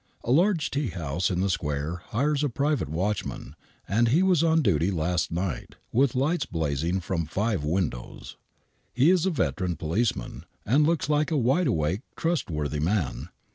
[0.23, 3.55] A large tea house in the square hires a private watchman,
[3.87, 4.07] and.
[4.07, 8.35] he was on duty last night, with lights blazing from five windows.
[8.93, 13.29] He is a veteran policeman, and looks like a wide awake,, trustworthy man.